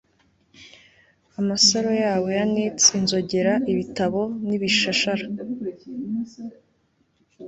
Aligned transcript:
Amasaro 1.39 1.91
yabo 2.03 2.27
ya 2.37 2.45
nits 2.53 2.85
inzogera 2.99 3.53
ibitabo 3.71 4.21
nibishashara 4.47 5.25